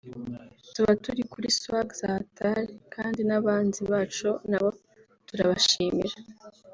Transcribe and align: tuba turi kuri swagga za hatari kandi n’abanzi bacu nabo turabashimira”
tuba 0.73 0.91
turi 1.03 1.21
kuri 1.31 1.47
swagga 1.57 1.93
za 1.99 2.07
hatari 2.15 2.73
kandi 2.93 3.19
n’abanzi 3.25 3.81
bacu 3.91 4.29
nabo 4.49 4.69
turabashimira” 5.27 6.17